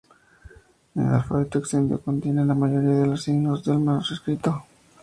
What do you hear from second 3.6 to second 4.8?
del manuscrito.